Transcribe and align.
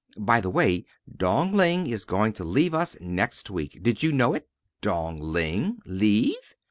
By 0.17 0.41
the 0.41 0.49
way, 0.49 0.85
Dong 1.15 1.53
Ling 1.53 1.85
is 1.85 2.05
going 2.05 2.33
to 2.33 2.43
leave 2.43 2.73
us 2.73 2.97
next 2.99 3.51
week. 3.51 3.83
Did 3.83 4.01
you 4.01 4.11
know 4.11 4.33
it?" 4.33 4.49
"Dong 4.81 5.19
Ling 5.19 5.77
leave!" 5.85 6.55